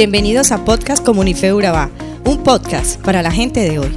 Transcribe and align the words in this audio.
Bienvenidos 0.00 0.50
a 0.50 0.64
Podcast 0.64 1.04
Comunife 1.04 1.52
Urabá, 1.52 1.90
un 2.24 2.42
podcast 2.42 2.98
para 3.02 3.20
la 3.20 3.30
gente 3.30 3.60
de 3.60 3.78
hoy. 3.80 3.90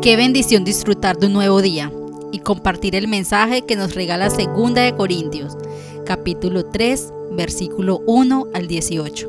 Qué 0.00 0.14
bendición 0.14 0.62
disfrutar 0.62 1.18
de 1.18 1.26
un 1.26 1.32
nuevo 1.32 1.60
día 1.60 1.90
y 2.30 2.38
compartir 2.38 2.94
el 2.94 3.08
mensaje 3.08 3.62
que 3.62 3.74
nos 3.74 3.96
regala 3.96 4.30
Segunda 4.30 4.82
de 4.82 4.94
Corintios, 4.94 5.58
capítulo 6.06 6.66
3, 6.66 7.12
versículo 7.32 8.00
1 8.06 8.46
al 8.54 8.68
18. 8.68 9.28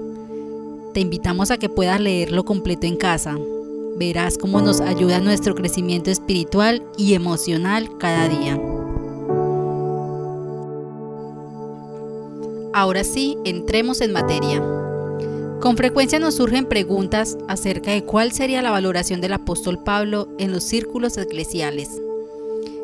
Te 0.94 1.00
invitamos 1.00 1.50
a 1.50 1.58
que 1.58 1.70
puedas 1.70 2.00
leerlo 2.00 2.46
completo 2.46 2.86
en 2.86 2.98
casa. 2.98 3.36
Verás 3.98 4.38
cómo 4.38 4.62
nos 4.62 4.80
ayuda 4.80 5.20
nuestro 5.22 5.56
crecimiento 5.56 6.12
espiritual 6.12 6.84
y 7.00 7.16
emocional 7.16 7.98
cada 7.98 8.30
día. 8.30 8.62
Ahora 12.74 13.04
sí, 13.04 13.38
entremos 13.44 14.00
en 14.00 14.14
materia. 14.14 14.64
Con 15.60 15.76
frecuencia 15.76 16.20
nos 16.20 16.36
surgen 16.36 16.66
preguntas 16.66 17.38
acerca 17.50 17.92
de 17.92 18.06
cuál 18.06 18.32
sería 18.32 18.62
la 18.62 18.72
valoración 18.72 19.20
del 19.20 19.34
apóstol 19.34 19.84
Pablo 19.84 20.30
en 20.40 20.54
los 20.54 20.64
círculos 20.64 21.18
eclesiales. 21.18 22.02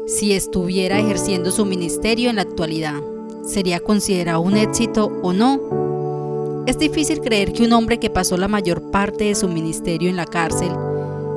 Si 0.05 0.33
estuviera 0.33 0.99
ejerciendo 0.99 1.51
su 1.51 1.65
ministerio 1.65 2.29
en 2.29 2.35
la 2.35 2.41
actualidad, 2.41 3.01
¿sería 3.45 3.79
considerado 3.79 4.41
un 4.41 4.57
éxito 4.57 5.05
o 5.23 5.31
no? 5.31 6.65
Es 6.67 6.77
difícil 6.77 7.21
creer 7.21 7.53
que 7.53 7.63
un 7.63 7.71
hombre 7.71 7.97
que 7.97 8.09
pasó 8.09 8.35
la 8.35 8.49
mayor 8.49 8.91
parte 8.91 9.23
de 9.23 9.35
su 9.35 9.47
ministerio 9.47 10.09
en 10.09 10.17
la 10.17 10.25
cárcel, 10.25 10.71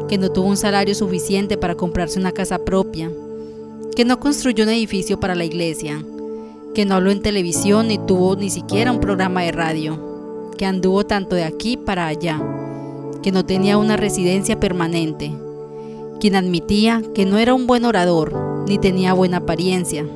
que 0.09 0.19
no 0.19 0.33
tuvo 0.33 0.49
un 0.49 0.57
salario 0.57 0.97
suficiente 0.97 1.57
para 1.57 1.77
comprarse 1.77 2.19
una 2.19 2.33
casa 2.33 2.59
propia, 2.65 3.13
que 3.95 4.05
no 4.05 4.19
construyó 4.19 4.65
un 4.65 4.71
edificio 4.71 5.21
para 5.21 5.37
la 5.37 5.45
iglesia, 5.45 6.05
que 6.75 6.85
no 6.85 6.95
habló 6.95 7.11
en 7.11 7.23
televisión 7.23 7.89
ni 7.89 7.99
tuvo 7.99 8.37
ni 8.37 8.51
siquiera 8.51 8.93
un 8.93 9.01
programa 9.01 9.43
de 9.43 9.53
radio, 9.53 10.53
que 10.57 10.67
anduvo 10.67 11.05
tanto 11.05 11.35
de 11.35 11.45
aquí 11.45 11.77
para 11.77 12.07
allá, 12.07 12.41
que 13.23 13.33
no 13.33 13.45
tenía 13.45 13.77
una 13.79 13.97
residencia 13.97 14.61
permanente, 14.61 15.33
quien 16.21 16.37
admitía 16.37 17.03
que 17.15 17.27
no 17.27 17.39
era 17.39 17.55
un 17.55 17.67
buen 17.67 17.85
orador 17.85 18.65
ni 18.69 18.79
tenía 18.79 19.15
buena 19.15 19.39
apariencia. 19.39 20.07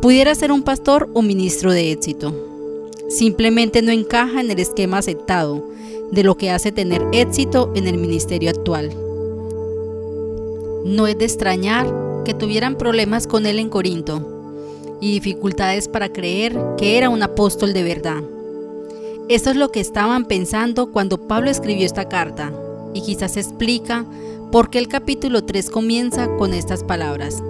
Pudiera 0.00 0.34
ser 0.34 0.50
un 0.50 0.62
pastor 0.62 1.10
o 1.12 1.22
ministro 1.22 1.72
de 1.72 1.92
éxito. 1.92 2.34
Simplemente 3.08 3.82
no 3.82 3.92
encaja 3.92 4.40
en 4.40 4.50
el 4.50 4.58
esquema 4.58 4.98
aceptado 4.98 5.62
de 6.10 6.24
lo 6.24 6.36
que 6.36 6.50
hace 6.50 6.72
tener 6.72 7.02
éxito 7.12 7.70
en 7.74 7.86
el 7.86 7.98
ministerio 7.98 8.50
actual. 8.50 8.90
No 10.84 11.06
es 11.06 11.18
de 11.18 11.24
extrañar 11.26 11.86
que 12.24 12.34
tuvieran 12.34 12.76
problemas 12.76 13.26
con 13.26 13.46
él 13.46 13.58
en 13.58 13.68
Corinto, 13.68 14.39
y 15.00 15.12
dificultades 15.12 15.88
para 15.88 16.12
creer 16.12 16.58
que 16.76 16.98
era 16.98 17.08
un 17.08 17.22
apóstol 17.22 17.72
de 17.72 17.82
verdad. 17.82 18.22
Esto 19.28 19.50
es 19.50 19.56
lo 19.56 19.70
que 19.70 19.80
estaban 19.80 20.24
pensando 20.24 20.90
cuando 20.90 21.28
Pablo 21.28 21.50
escribió 21.50 21.86
esta 21.86 22.08
carta, 22.08 22.52
y 22.94 23.02
quizás 23.02 23.36
explica 23.36 24.04
por 24.50 24.70
qué 24.70 24.78
el 24.78 24.88
capítulo 24.88 25.44
3 25.44 25.70
comienza 25.70 26.28
con 26.36 26.52
estas 26.52 26.82
palabras. 26.82 27.42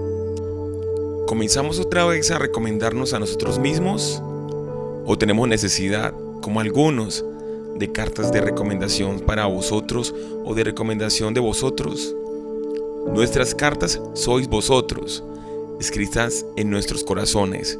¿Comenzamos 1.27 1.79
otra 1.79 2.05
vez 2.05 2.31
a 2.31 2.39
recomendarnos 2.39 3.15
a 3.15 3.19
nosotros 3.19 3.59
mismos? 3.59 4.23
¿O 5.07 5.17
tenemos 5.17 5.49
necesidad, 5.49 6.13
como 6.43 6.61
algunos, 6.61 7.25
de 7.77 7.91
cartas 7.93 8.31
de 8.33 8.41
recomendación 8.43 9.21
para 9.21 9.47
vosotros 9.47 10.15
o 10.45 10.55
de 10.55 10.65
recomendación 10.65 11.33
de 11.33 11.41
vosotros? 11.41 12.15
Nuestras 13.15 13.55
cartas 13.55 14.01
sois 14.13 14.49
vosotros, 14.49 15.25
escritas 15.81 16.45
en 16.57 16.69
nuestros 16.69 17.03
corazones, 17.03 17.79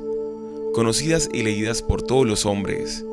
conocidas 0.73 1.29
y 1.33 1.43
leídas 1.43 1.83
por 1.83 2.01
todos 2.01 2.27
los 2.27 2.47
hombres. 2.47 3.05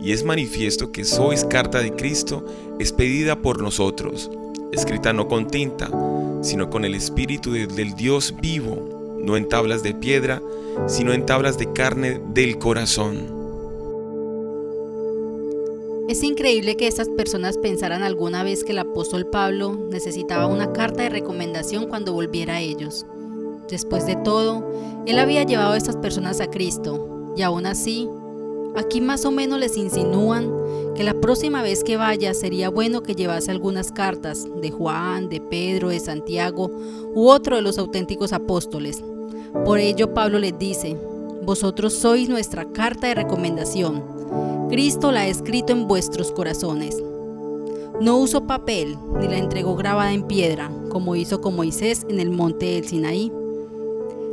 Y 0.00 0.12
es 0.12 0.24
manifiesto 0.24 0.92
que 0.92 1.04
sois 1.04 1.44
carta 1.44 1.80
de 1.80 1.92
Cristo 1.92 2.46
expedida 2.78 3.42
por 3.42 3.60
nosotros, 3.60 4.30
escrita 4.72 5.12
no 5.12 5.26
con 5.26 5.48
tinta, 5.48 5.90
sino 6.42 6.70
con 6.70 6.84
el 6.84 6.94
Espíritu 6.94 7.52
del 7.52 7.94
Dios 7.94 8.34
vivo, 8.40 9.18
no 9.20 9.36
en 9.36 9.48
tablas 9.48 9.82
de 9.82 9.94
piedra, 9.94 10.40
sino 10.86 11.12
en 11.12 11.26
tablas 11.26 11.58
de 11.58 11.72
carne 11.72 12.20
del 12.32 12.56
corazón. 12.58 13.40
Es 16.08 16.22
increíble 16.22 16.76
que 16.76 16.86
estas 16.86 17.08
personas 17.08 17.58
pensaran 17.58 18.02
alguna 18.04 18.44
vez 18.44 18.62
que 18.62 18.72
el 18.72 18.78
apóstol 18.78 19.26
Pablo 19.26 19.76
necesitaba 19.90 20.46
una 20.46 20.72
carta 20.72 21.02
de 21.02 21.08
recomendación 21.08 21.86
cuando 21.88 22.12
volviera 22.12 22.56
a 22.56 22.60
ellos. 22.60 23.06
Después 23.70 24.04
de 24.04 24.16
todo, 24.16 24.64
él 25.06 25.18
había 25.20 25.44
llevado 25.44 25.72
a 25.72 25.76
estas 25.76 25.96
personas 25.96 26.40
a 26.40 26.50
Cristo, 26.50 27.32
y 27.36 27.42
aún 27.42 27.66
así, 27.66 28.08
aquí 28.74 29.00
más 29.00 29.24
o 29.24 29.30
menos 29.30 29.60
les 29.60 29.76
insinúan 29.76 30.52
que 30.96 31.04
la 31.04 31.14
próxima 31.14 31.62
vez 31.62 31.84
que 31.84 31.96
vaya 31.96 32.34
sería 32.34 32.68
bueno 32.68 33.04
que 33.04 33.14
llevase 33.14 33.52
algunas 33.52 33.92
cartas 33.92 34.48
de 34.60 34.72
Juan, 34.72 35.28
de 35.28 35.40
Pedro, 35.40 35.90
de 35.90 36.00
Santiago 36.00 36.68
u 37.14 37.28
otro 37.28 37.56
de 37.56 37.62
los 37.62 37.78
auténticos 37.78 38.32
apóstoles. 38.32 39.04
Por 39.64 39.78
ello 39.78 40.12
Pablo 40.14 40.40
les 40.40 40.58
dice, 40.58 40.96
vosotros 41.44 41.94
sois 41.94 42.28
nuestra 42.28 42.64
carta 42.72 43.06
de 43.06 43.14
recomendación. 43.14 44.02
Cristo 44.68 45.12
la 45.12 45.20
ha 45.20 45.28
escrito 45.28 45.72
en 45.72 45.86
vuestros 45.86 46.32
corazones. 46.32 47.00
No 48.00 48.18
usó 48.18 48.46
papel 48.46 48.96
ni 49.20 49.28
la 49.28 49.38
entregó 49.38 49.76
grabada 49.76 50.12
en 50.12 50.24
piedra, 50.24 50.72
como 50.88 51.14
hizo 51.14 51.40
con 51.40 51.54
Moisés 51.54 52.04
en 52.08 52.18
el 52.18 52.30
monte 52.30 52.66
del 52.66 52.86
Sinaí 52.86 53.32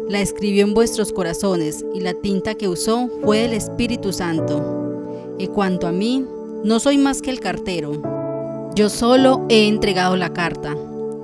la 0.09 0.21
escribió 0.21 0.63
en 0.63 0.73
vuestros 0.73 1.11
corazones 1.11 1.83
y 1.93 1.99
la 1.99 2.13
tinta 2.13 2.55
que 2.55 2.69
usó 2.69 3.09
fue 3.23 3.45
el 3.45 3.53
Espíritu 3.53 4.13
Santo. 4.13 5.35
Y 5.37 5.47
cuanto 5.47 5.87
a 5.87 5.91
mí, 5.91 6.25
no 6.63 6.79
soy 6.79 6.97
más 6.97 7.21
que 7.21 7.29
el 7.29 7.39
cartero. 7.39 8.71
Yo 8.75 8.89
solo 8.89 9.45
he 9.49 9.67
entregado 9.67 10.15
la 10.15 10.33
carta. 10.33 10.75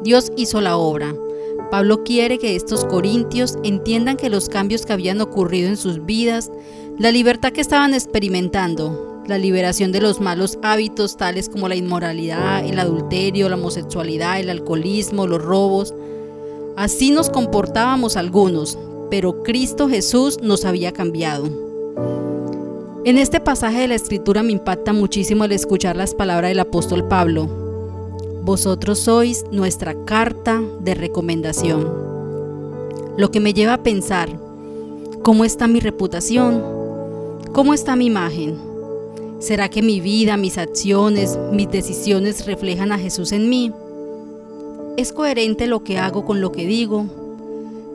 Dios 0.03 0.31
hizo 0.35 0.59
la 0.59 0.77
obra. 0.77 1.15
Pablo 1.71 2.03
quiere 2.03 2.37
que 2.37 2.55
estos 2.55 2.85
corintios 2.85 3.57
entiendan 3.63 4.17
que 4.17 4.29
los 4.29 4.49
cambios 4.49 4.85
que 4.85 4.93
habían 4.93 5.21
ocurrido 5.21 5.69
en 5.69 5.77
sus 5.77 6.05
vidas, 6.05 6.51
la 6.99 7.11
libertad 7.11 7.51
que 7.51 7.61
estaban 7.61 7.93
experimentando, 7.93 9.23
la 9.27 9.37
liberación 9.37 9.91
de 9.91 10.01
los 10.01 10.19
malos 10.19 10.59
hábitos 10.61 11.15
tales 11.15 11.47
como 11.47 11.69
la 11.69 11.75
inmoralidad, 11.75 12.65
el 12.65 12.77
adulterio, 12.77 13.47
la 13.49 13.55
homosexualidad, 13.55 14.39
el 14.39 14.49
alcoholismo, 14.49 15.25
los 15.25 15.41
robos, 15.41 15.93
Así 16.75 17.11
nos 17.11 17.29
comportábamos 17.29 18.17
algunos, 18.17 18.79
pero 19.11 19.43
Cristo 19.43 19.87
Jesús 19.87 20.39
nos 20.41 20.65
había 20.65 20.91
cambiado. 20.91 21.45
En 23.05 23.17
este 23.17 23.39
pasaje 23.39 23.81
de 23.81 23.89
la 23.89 23.95
escritura 23.95 24.41
me 24.41 24.53
impacta 24.53 24.91
muchísimo 24.91 25.43
el 25.43 25.51
escuchar 25.51 25.95
las 25.95 26.15
palabras 26.15 26.49
del 26.49 26.59
apóstol 26.59 27.07
Pablo. 27.07 27.47
Vosotros 28.43 28.99
sois 28.99 29.45
nuestra 29.51 29.93
carta 30.05 30.61
de 30.79 30.95
recomendación. 30.95 31.87
Lo 33.17 33.29
que 33.29 33.39
me 33.39 33.53
lleva 33.53 33.73
a 33.73 33.83
pensar, 33.83 34.29
¿cómo 35.21 35.45
está 35.45 35.67
mi 35.67 35.79
reputación? 35.79 36.63
¿Cómo 37.51 37.75
está 37.75 37.95
mi 37.95 38.07
imagen? 38.07 38.57
¿Será 39.39 39.69
que 39.69 39.83
mi 39.83 39.99
vida, 39.99 40.37
mis 40.37 40.57
acciones, 40.57 41.37
mis 41.51 41.69
decisiones 41.69 42.47
reflejan 42.47 42.91
a 42.91 42.97
Jesús 42.97 43.31
en 43.31 43.47
mí? 43.47 43.71
¿Es 44.95 45.11
coherente 45.11 45.65
lo 45.65 45.83
que 45.83 45.97
hago 45.97 46.23
con 46.23 46.39
lo 46.39 46.51
que 46.51 46.67
digo? 46.67 47.05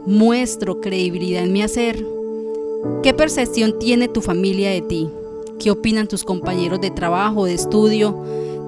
¿Muestro 0.05 0.81
credibilidad 0.81 1.45
en 1.45 1.53
mi 1.53 1.63
hacer? 1.63 2.05
¿Qué 3.05 3.15
percepción 3.15 3.79
tiene 3.79 4.09
tu 4.09 4.21
familia 4.21 4.71
de 4.71 4.83
ti? 4.83 5.09
¿Qué 5.61 5.71
opinan 5.71 6.09
tus 6.09 6.25
compañeros 6.25 6.81
de 6.81 6.91
trabajo, 6.91 7.45
de 7.45 7.55
estudio, 7.55 8.21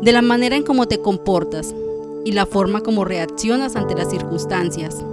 de 0.02 0.12
la 0.12 0.22
manera 0.22 0.54
en 0.54 0.62
cómo 0.62 0.86
te 0.86 1.00
comportas 1.00 1.74
y 2.24 2.30
la 2.30 2.46
forma 2.46 2.82
como 2.82 3.04
reaccionas 3.04 3.74
ante 3.74 3.96
las 3.96 4.10
circunstancias? 4.10 5.04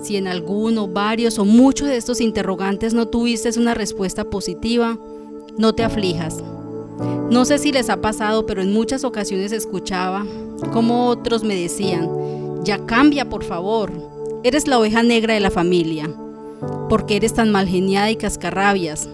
Si 0.00 0.16
en 0.16 0.28
alguno, 0.28 0.86
varios 0.86 1.40
o 1.40 1.44
muchos 1.44 1.88
de 1.88 1.96
estos 1.96 2.20
interrogantes 2.20 2.94
no 2.94 3.08
tuviste 3.08 3.50
una 3.58 3.74
respuesta 3.74 4.22
positiva, 4.22 4.96
no 5.56 5.74
te 5.74 5.82
aflijas. 5.82 6.44
No 7.28 7.44
sé 7.44 7.58
si 7.58 7.72
les 7.72 7.90
ha 7.90 8.00
pasado, 8.00 8.46
pero 8.46 8.62
en 8.62 8.72
muchas 8.72 9.02
ocasiones 9.02 9.50
escuchaba 9.50 10.24
como 10.72 11.06
otros 11.06 11.44
me 11.44 11.54
decían, 11.54 12.08
ya 12.64 12.84
cambia 12.86 13.28
por 13.28 13.44
favor, 13.44 13.92
eres 14.42 14.66
la 14.66 14.78
oveja 14.78 15.02
negra 15.02 15.34
de 15.34 15.40
la 15.40 15.50
familia, 15.50 16.10
porque 16.88 17.16
eres 17.16 17.34
tan 17.34 17.50
mal 17.50 17.68
geniada 17.68 18.10
y 18.10 18.16
cascarrabias. 18.16 19.08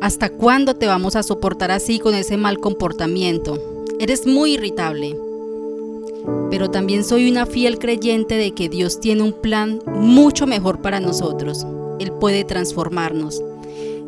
¿Hasta 0.00 0.30
cuándo 0.30 0.74
te 0.74 0.86
vamos 0.86 1.14
a 1.14 1.22
soportar 1.22 1.70
así 1.70 1.98
con 1.98 2.14
ese 2.14 2.36
mal 2.36 2.58
comportamiento? 2.58 3.58
Eres 4.00 4.26
muy 4.26 4.54
irritable. 4.54 5.16
Pero 6.50 6.70
también 6.70 7.04
soy 7.04 7.30
una 7.30 7.46
fiel 7.46 7.78
creyente 7.78 8.34
de 8.36 8.52
que 8.52 8.68
Dios 8.68 9.00
tiene 9.00 9.22
un 9.22 9.32
plan 9.32 9.80
mucho 9.86 10.46
mejor 10.46 10.80
para 10.80 10.98
nosotros. 10.98 11.66
Él 12.00 12.12
puede 12.12 12.44
transformarnos. 12.44 13.42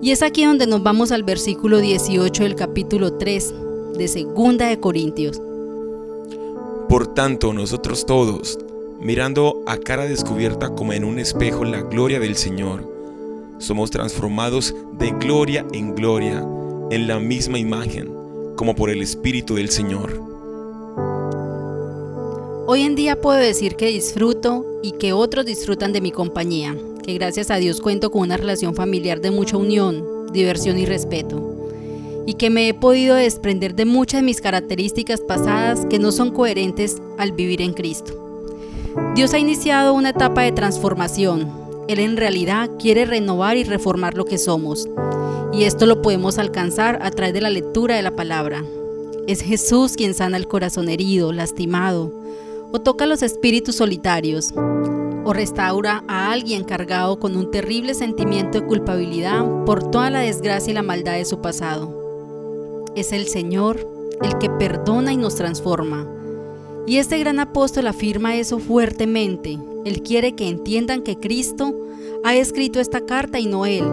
Y 0.03 0.11
es 0.11 0.23
aquí 0.23 0.45
donde 0.45 0.67
nos 0.67 0.83
vamos 0.83 1.13
al 1.13 1.23
versículo 1.23 1.79
18 1.79 2.43
del 2.43 2.57
capítulo 2.57 3.15
3 3.15 3.55
de 3.97 4.09
Segunda 4.09 4.67
de 4.67 4.81
Corintios. 4.81 5.41
Por 6.95 7.13
tanto, 7.13 7.53
nosotros 7.53 8.07
todos, 8.07 8.57
mirando 9.01 9.65
a 9.67 9.79
cara 9.79 10.07
descubierta 10.07 10.77
como 10.77 10.93
en 10.93 11.03
un 11.03 11.19
espejo 11.19 11.65
la 11.65 11.81
gloria 11.81 12.21
del 12.21 12.37
Señor, 12.37 12.89
somos 13.59 13.91
transformados 13.91 14.73
de 14.93 15.11
gloria 15.11 15.67
en 15.73 15.97
gloria 15.97 16.47
en 16.93 17.09
la 17.09 17.19
misma 17.19 17.59
imagen, 17.59 18.15
como 18.55 18.77
por 18.77 18.91
el 18.91 19.03
Espíritu 19.03 19.57
del 19.57 19.71
Señor. 19.71 20.21
Hoy 22.69 22.83
en 22.83 22.95
día 22.95 23.21
puedo 23.21 23.39
decir 23.39 23.75
que 23.75 23.87
disfruto 23.87 24.65
y 24.81 24.93
que 24.93 25.13
otros 25.13 25.47
disfrutan 25.47 25.93
de 25.93 26.01
mi 26.01 26.13
compañía, 26.13 26.77
que 27.03 27.15
gracias 27.15 27.51
a 27.51 27.57
Dios 27.57 27.81
cuento 27.81 28.13
con 28.13 28.23
una 28.23 28.37
relación 28.37 28.77
familiar 28.77 29.21
de 29.21 29.33
mucha 29.33 29.57
unión, 29.57 30.33
diversión 30.33 30.79
y 30.79 30.87
respeto, 30.87 31.54
y 32.27 32.35
que 32.35 32.51
me 32.51 32.69
he 32.69 32.75
podido 32.75 33.17
desprender 33.17 33.75
de 33.75 33.85
muchas 33.85 34.21
de 34.21 34.27
mis 34.27 34.41
características 34.41 35.21
pasadas 35.21 35.87
que 35.87 35.99
no 35.99 36.13
son 36.13 36.31
coherentes 36.31 37.01
al 37.19 37.33
vivir 37.33 37.61
en 37.61 37.75
Cristo. 37.75 38.13
Dios 39.15 39.35
ha 39.35 39.39
iniciado 39.39 39.95
una 39.95 40.11
etapa 40.11 40.43
de 40.43 40.53
transformación. 40.53 41.51
Él 41.89 41.99
en 41.99 42.17
realidad 42.17 42.71
quiere 42.79 43.05
renovar 43.05 43.57
y 43.57 43.65
reformar 43.65 44.15
lo 44.15 44.25
que 44.25 44.39
somos. 44.39 44.89
Y 45.53 45.65
esto 45.65 45.87
lo 45.87 46.03
podemos 46.03 46.39
alcanzar 46.39 46.99
a 47.03 47.11
través 47.11 47.35
de 47.35 47.41
la 47.41 47.51
lectura 47.51 47.97
de 47.97 48.03
la 48.03 48.17
palabra. 48.17 48.65
Es 49.27 49.41
Jesús 49.41 49.95
quien 49.97 50.15
sana 50.15 50.37
el 50.37 50.49
corazón 50.49 50.89
herido, 50.89 51.33
lastimado, 51.33 52.13
o 52.73 52.81
toca 52.81 53.07
los 53.07 53.23
espíritus 53.23 53.77
solitarios, 53.77 54.53
o 55.25 55.33
restaura 55.33 56.05
a 56.09 56.33
alguien 56.33 56.65
cargado 56.65 57.19
con 57.19 57.37
un 57.37 57.51
terrible 57.51 57.95
sentimiento 57.95 58.61
de 58.61 58.67
culpabilidad 58.67 59.45
por 59.65 59.91
toda 59.91 60.11
la 60.11 60.21
desgracia 60.21 60.73
y 60.73 60.75
la 60.75 60.83
maldad 60.83 61.15
de 61.15 61.25
su 61.25 61.41
pasado. 61.41 61.94
Es 62.97 63.13
el 63.13 63.27
Señor 63.27 63.89
el 64.23 64.39
que 64.39 64.49
perdona 64.49 65.13
y 65.13 65.17
nos 65.17 65.35
transforma. 65.35 66.09
Y 66.87 66.99
este 66.99 67.19
gran 67.19 67.41
apóstol 67.41 67.87
afirma 67.87 68.37
eso 68.37 68.59
fuertemente. 68.59 69.59
Él 69.85 70.03
quiere 70.03 70.35
que 70.35 70.49
entiendan 70.49 71.03
que 71.03 71.19
Cristo 71.19 71.75
ha 72.23 72.35
escrito 72.35 72.79
esta 72.79 73.01
carta 73.01 73.39
y 73.39 73.47
no 73.47 73.67
Él. 73.67 73.85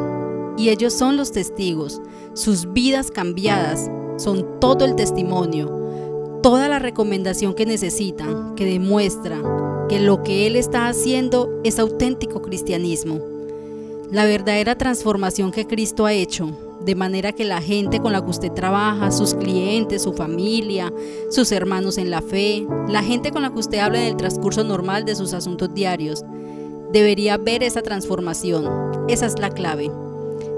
Y 0.57 0.69
ellos 0.69 0.93
son 0.93 1.17
los 1.17 1.31
testigos. 1.31 2.01
Sus 2.33 2.71
vidas 2.73 3.09
cambiadas 3.09 3.89
son 4.17 4.59
todo 4.59 4.85
el 4.85 4.95
testimonio, 4.95 6.39
toda 6.43 6.69
la 6.69 6.79
recomendación 6.79 7.53
que 7.53 7.65
necesitan, 7.65 8.55
que 8.55 8.65
demuestra 8.65 9.41
que 9.89 9.99
lo 9.99 10.23
que 10.23 10.47
Él 10.47 10.55
está 10.55 10.87
haciendo 10.87 11.49
es 11.63 11.79
auténtico 11.79 12.41
cristianismo. 12.41 13.19
La 14.11 14.25
verdadera 14.25 14.77
transformación 14.77 15.51
que 15.51 15.65
Cristo 15.65 16.05
ha 16.05 16.13
hecho, 16.13 16.51
de 16.85 16.95
manera 16.95 17.31
que 17.31 17.43
la 17.43 17.61
gente 17.61 17.99
con 17.99 18.13
la 18.13 18.23
que 18.23 18.29
usted 18.29 18.51
trabaja, 18.51 19.11
sus 19.11 19.33
clientes, 19.33 20.03
su 20.03 20.13
familia, 20.13 20.91
sus 21.29 21.51
hermanos 21.51 21.97
en 21.97 22.09
la 22.09 22.21
fe, 22.21 22.65
la 22.87 23.03
gente 23.03 23.31
con 23.31 23.41
la 23.43 23.51
que 23.51 23.59
usted 23.59 23.79
habla 23.79 24.01
en 24.01 24.07
el 24.07 24.17
transcurso 24.17 24.63
normal 24.63 25.05
de 25.05 25.15
sus 25.15 25.33
asuntos 25.33 25.73
diarios, 25.73 26.23
debería 26.91 27.37
ver 27.37 27.63
esa 27.63 27.81
transformación. 27.81 28.69
Esa 29.07 29.25
es 29.25 29.39
la 29.39 29.49
clave. 29.49 29.91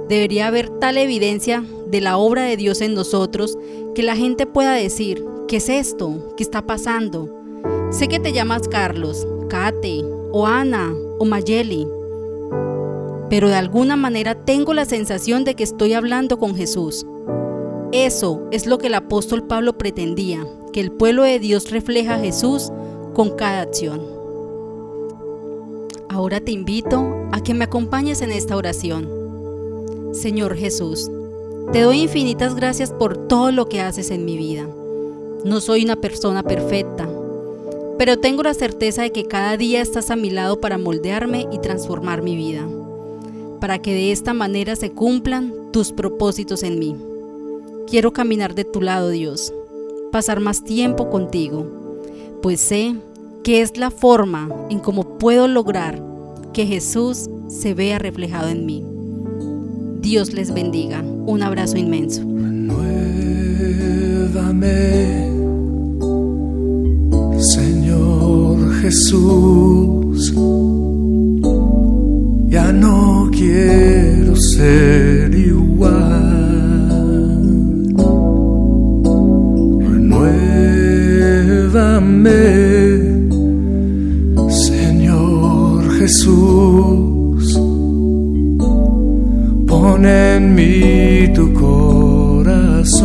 Debería 0.07 0.47
haber 0.47 0.69
tal 0.79 0.97
evidencia 0.97 1.63
de 1.87 2.01
la 2.01 2.17
obra 2.17 2.43
de 2.43 2.57
Dios 2.57 2.81
en 2.81 2.93
nosotros 2.93 3.57
que 3.95 4.03
la 4.03 4.15
gente 4.15 4.45
pueda 4.45 4.73
decir, 4.73 5.25
¿qué 5.47 5.57
es 5.57 5.69
esto? 5.69 6.33
¿Qué 6.35 6.43
está 6.43 6.61
pasando? 6.61 7.29
Sé 7.91 8.07
que 8.07 8.19
te 8.19 8.33
llamas 8.33 8.67
Carlos, 8.67 9.27
Kate, 9.49 10.03
o 10.31 10.47
Ana, 10.47 10.93
o 11.19 11.25
Mayeli 11.25 11.87
pero 13.33 13.49
de 13.49 13.55
alguna 13.55 13.95
manera 13.95 14.35
tengo 14.45 14.75
la 14.75 14.85
sensación 14.85 15.43
de 15.43 15.55
que 15.55 15.63
estoy 15.63 15.93
hablando 15.93 16.37
con 16.37 16.55
Jesús. 16.55 17.03
Eso 17.91 18.47
es 18.51 18.67
lo 18.67 18.77
que 18.77 18.85
el 18.85 18.93
apóstol 18.93 19.47
Pablo 19.47 19.75
pretendía, 19.75 20.45
que 20.71 20.79
el 20.79 20.91
pueblo 20.91 21.23
de 21.23 21.39
Dios 21.39 21.71
refleja 21.71 22.13
a 22.13 22.19
Jesús 22.19 22.71
con 23.15 23.31
cada 23.35 23.61
acción. 23.61 24.03
Ahora 26.09 26.41
te 26.41 26.51
invito 26.51 27.11
a 27.31 27.41
que 27.41 27.55
me 27.55 27.63
acompañes 27.63 28.21
en 28.21 28.31
esta 28.31 28.55
oración. 28.55 29.09
Señor 30.11 30.55
Jesús, 30.55 31.09
te 31.71 31.81
doy 31.81 32.01
infinitas 32.01 32.53
gracias 32.53 32.91
por 32.91 33.17
todo 33.27 33.51
lo 33.51 33.67
que 33.67 33.81
haces 33.81 34.11
en 34.11 34.25
mi 34.25 34.37
vida. 34.37 34.67
No 35.43 35.59
soy 35.59 35.83
una 35.83 35.95
persona 35.95 36.43
perfecta, 36.43 37.09
pero 37.97 38.19
tengo 38.19 38.43
la 38.43 38.53
certeza 38.53 39.01
de 39.01 39.11
que 39.11 39.25
cada 39.25 39.57
día 39.57 39.81
estás 39.81 40.11
a 40.11 40.15
mi 40.15 40.29
lado 40.29 40.61
para 40.61 40.77
moldearme 40.77 41.47
y 41.51 41.57
transformar 41.57 42.21
mi 42.21 42.35
vida 42.35 42.67
para 43.63 43.79
que 43.79 43.93
de 43.93 44.11
esta 44.11 44.33
manera 44.33 44.75
se 44.75 44.91
cumplan 44.91 45.53
tus 45.71 45.93
propósitos 45.93 46.63
en 46.63 46.79
mí. 46.79 46.97
Quiero 47.87 48.11
caminar 48.11 48.55
de 48.55 48.65
tu 48.65 48.81
lado, 48.81 49.07
Dios, 49.07 49.53
pasar 50.11 50.41
más 50.41 50.65
tiempo 50.65 51.09
contigo, 51.09 51.65
pues 52.41 52.59
sé 52.59 52.93
que 53.41 53.61
es 53.61 53.77
la 53.77 53.89
forma 53.89 54.49
en 54.69 54.79
cómo 54.79 55.17
puedo 55.17 55.47
lograr 55.47 56.03
que 56.51 56.65
Jesús 56.65 57.29
se 57.47 57.73
vea 57.73 57.99
reflejado 57.99 58.49
en 58.49 58.65
mí. 58.65 58.83
Dios 60.01 60.33
les 60.33 60.53
bendiga. 60.53 61.01
Un 61.01 61.41
abrazo 61.41 61.77
inmenso. 61.77 62.21
Señor 67.39 68.73
Jesús 68.81 69.72
ser 74.63 75.35
igual. 75.35 75.93
Renuévame, 79.89 80.43
Señor 84.67 85.79
Jesús. 85.97 87.45
Pon 89.67 90.01
en 90.05 90.41
mí 90.55 91.29
tu 91.37 91.45
corazón, 91.53 93.03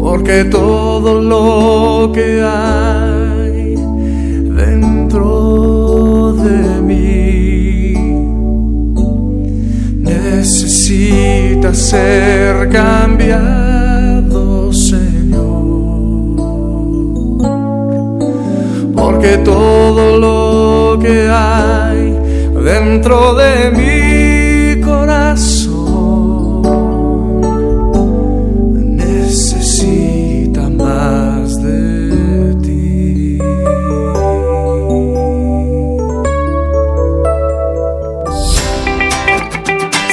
porque 0.00 0.36
todo 0.58 1.10
lo 1.32 2.12
que 2.12 2.42
hay 2.42 3.03
Necesita 11.64 11.72
ser 11.72 12.68
cambiado, 12.68 14.32
Señor. 14.70 16.34
Porque 18.94 19.38
todo 19.38 20.18
lo 20.18 20.98
que 20.98 21.26
hay 21.30 22.18
dentro 22.62 23.34
de 23.34 23.70
mi 23.70 24.78
corazón 24.82 25.63